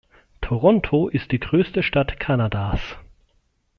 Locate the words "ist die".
1.09-1.39